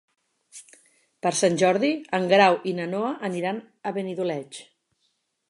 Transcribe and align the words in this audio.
Per 1.25 1.31
Sant 1.39 1.59
Jordi 1.63 1.91
en 2.19 2.25
Grau 2.33 2.57
i 2.73 2.75
na 2.81 2.89
Noa 2.95 3.13
aniran 3.31 3.61
a 3.61 3.95
Benidoleig. 4.01 4.61